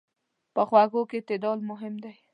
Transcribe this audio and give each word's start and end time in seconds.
په 0.53 0.61
خوږو 0.67 1.01
کې 1.09 1.17
اعتدال 1.21 1.59
مهم 1.69 1.93
دی. 2.03 2.13